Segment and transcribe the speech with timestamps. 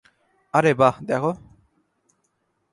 [0.53, 1.31] আরে বাহ, দেখো।